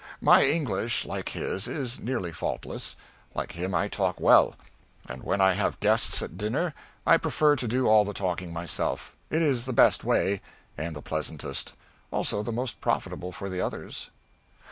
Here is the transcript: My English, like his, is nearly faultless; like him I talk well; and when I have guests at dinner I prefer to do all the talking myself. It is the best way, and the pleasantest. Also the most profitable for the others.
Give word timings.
My 0.19 0.43
English, 0.43 1.05
like 1.05 1.29
his, 1.29 1.67
is 1.67 1.99
nearly 1.99 2.31
faultless; 2.31 2.95
like 3.35 3.51
him 3.51 3.75
I 3.75 3.87
talk 3.87 4.19
well; 4.19 4.55
and 5.07 5.21
when 5.21 5.39
I 5.41 5.53
have 5.53 5.79
guests 5.79 6.23
at 6.23 6.39
dinner 6.39 6.73
I 7.05 7.17
prefer 7.17 7.55
to 7.57 7.67
do 7.67 7.85
all 7.85 8.03
the 8.03 8.11
talking 8.11 8.51
myself. 8.51 9.15
It 9.29 9.43
is 9.43 9.65
the 9.65 9.73
best 9.73 10.03
way, 10.03 10.41
and 10.75 10.95
the 10.95 11.03
pleasantest. 11.03 11.73
Also 12.09 12.41
the 12.41 12.51
most 12.51 12.81
profitable 12.81 13.31
for 13.31 13.47
the 13.47 13.61
others. 13.61 14.09